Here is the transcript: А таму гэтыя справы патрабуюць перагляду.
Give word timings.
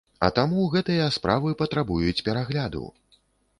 А 0.27 0.27
таму 0.37 0.63
гэтыя 0.75 1.09
справы 1.17 1.53
патрабуюць 1.61 2.23
перагляду. 2.31 2.85